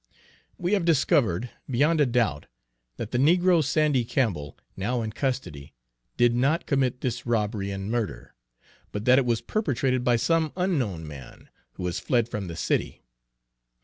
[0.57, 2.47] "We have discovered, beyond a doubt,
[2.97, 5.75] that the negro Sandy Campbell, now in custody,
[6.17, 8.33] did not commit this robbery and murder,
[8.91, 13.03] but that it was perpetrated by some unknown man, who has fled from the city.